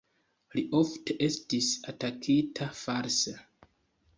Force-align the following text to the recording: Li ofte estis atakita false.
Li 0.55 0.61
ofte 0.77 1.17
estis 1.27 1.69
atakita 1.93 2.71
false. 2.81 3.37